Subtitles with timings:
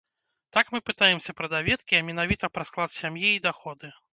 [0.55, 3.97] Так мы пытаемся пра даведкі, а менавіта пра склад сям'і і даходы.